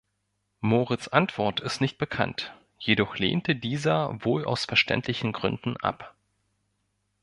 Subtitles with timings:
[0.61, 6.15] Moritz' Antwort ist nicht bekannt, jedoch lehnte dieser wohl aus verständlichen Gründen ab.